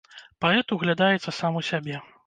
Паэт 0.45 0.73
углядаецца 0.77 1.37
сам 1.43 1.53
у 1.61 1.65
сябе. 1.73 2.05